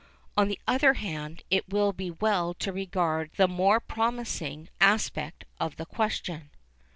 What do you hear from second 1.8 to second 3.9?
be well to regard the more